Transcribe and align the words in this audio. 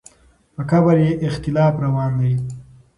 په 0.55 0.61
قبر 0.71 0.95
یې 1.05 1.11
اختلاف 1.27 1.73
روان 1.85 2.11
دی. 2.19 2.33